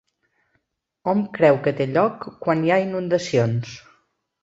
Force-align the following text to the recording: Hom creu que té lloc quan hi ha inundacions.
Hom 1.11 1.21
creu 1.37 1.61
que 1.69 1.75
té 1.81 1.89
lloc 1.93 2.27
quan 2.47 2.67
hi 2.67 2.75
ha 2.79 2.83
inundacions. 2.89 3.81